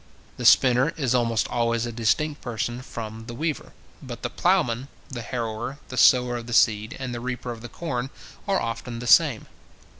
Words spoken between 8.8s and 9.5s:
the same.